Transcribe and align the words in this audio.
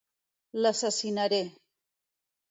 L'assassinaré. 0.61 1.41